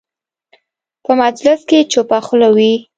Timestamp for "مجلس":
1.21-1.59